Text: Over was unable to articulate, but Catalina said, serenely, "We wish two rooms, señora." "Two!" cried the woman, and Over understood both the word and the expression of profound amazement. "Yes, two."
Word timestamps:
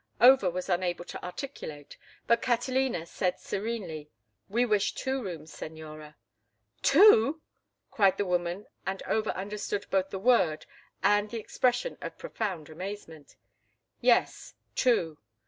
Over 0.19 0.49
was 0.49 0.67
unable 0.67 1.05
to 1.05 1.23
articulate, 1.23 1.95
but 2.25 2.41
Catalina 2.41 3.05
said, 3.05 3.37
serenely, 3.39 4.09
"We 4.49 4.65
wish 4.65 4.95
two 4.95 5.21
rooms, 5.21 5.53
señora." 5.55 6.15
"Two!" 6.81 7.39
cried 7.91 8.17
the 8.17 8.25
woman, 8.25 8.65
and 8.83 9.03
Over 9.03 9.29
understood 9.29 9.85
both 9.91 10.09
the 10.09 10.17
word 10.17 10.65
and 11.03 11.29
the 11.29 11.37
expression 11.39 11.99
of 12.01 12.17
profound 12.17 12.67
amazement. 12.67 13.35
"Yes, 13.99 14.55
two." 14.73 15.19